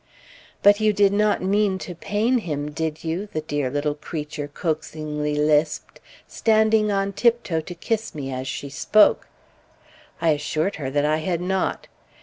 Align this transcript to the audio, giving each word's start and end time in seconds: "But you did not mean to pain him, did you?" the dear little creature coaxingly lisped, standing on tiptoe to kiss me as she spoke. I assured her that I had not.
"But 0.63 0.79
you 0.79 0.93
did 0.93 1.13
not 1.13 1.43
mean 1.43 1.77
to 1.77 1.93
pain 1.93 2.39
him, 2.39 2.71
did 2.71 3.03
you?" 3.03 3.27
the 3.33 3.41
dear 3.41 3.69
little 3.69 3.93
creature 3.93 4.47
coaxingly 4.47 5.35
lisped, 5.35 5.99
standing 6.27 6.91
on 6.91 7.13
tiptoe 7.13 7.61
to 7.61 7.75
kiss 7.75 8.15
me 8.15 8.31
as 8.33 8.47
she 8.47 8.67
spoke. 8.67 9.27
I 10.19 10.29
assured 10.29 10.77
her 10.77 10.89
that 10.89 11.05
I 11.05 11.17
had 11.17 11.39
not. 11.39 11.85